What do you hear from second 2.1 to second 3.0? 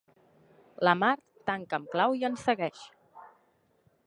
i ens segueix.